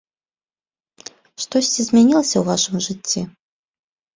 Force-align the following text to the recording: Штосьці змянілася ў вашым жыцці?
Штосьці 1.45 1.81
змянілася 1.91 2.35
ў 2.39 2.43
вашым 2.51 2.75
жыцці? 2.87 3.21